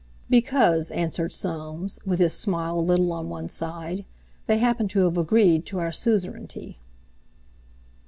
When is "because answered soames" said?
0.31-1.99